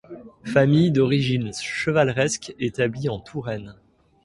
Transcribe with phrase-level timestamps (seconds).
[0.45, 3.75] Famille d'origine chevaleresque établie en Touraine.